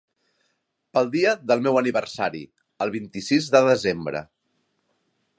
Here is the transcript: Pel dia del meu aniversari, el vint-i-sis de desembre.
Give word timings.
Pel 0.97 1.09
dia 1.15 1.33
del 1.51 1.59
meu 1.67 1.75
aniversari, 1.81 2.41
el 2.85 2.93
vint-i-sis 2.95 3.51
de 3.57 3.61
desembre. 3.69 4.23